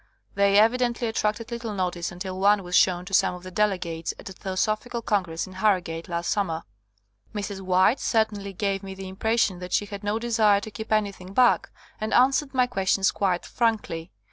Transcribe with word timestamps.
They 0.33 0.57
evidently 0.57 1.07
attracted 1.07 1.51
little 1.51 1.75
notice 1.75 2.11
until 2.11 2.39
one 2.39 2.63
was 2.63 2.75
shown 2.75 3.05
to 3.05 3.13
some 3.13 3.35
of 3.35 3.43
the 3.43 3.51
delegates 3.51 4.15
at 4.17 4.29
a 4.31 4.33
Theo 4.33 4.55
sophical 4.55 5.05
Congress 5.05 5.45
in 5.45 5.53
Harrogate 5.53 6.09
last 6.09 6.31
sum 6.31 6.47
mer. 6.47 6.63
Mrs. 7.35 7.61
Wright 7.63 7.99
certainly 7.99 8.51
gave 8.51 8.81
me 8.81 8.95
the 8.95 9.07
im 9.07 9.15
pression 9.15 9.59
that 9.59 9.73
she 9.73 9.85
had 9.85 10.03
no 10.03 10.17
desire 10.17 10.59
to 10.61 10.71
keep 10.71 10.91
any 10.91 11.11
thing 11.11 11.33
back, 11.33 11.69
and 11.99 12.15
answered 12.15 12.51
my 12.55 12.65
questions 12.65 13.11
quite 13.11 13.45
frankly. 13.45 14.09